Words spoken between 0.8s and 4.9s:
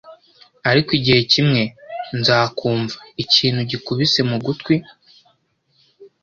igihe kimwe nza kumva ikintu gikubise mu gutwi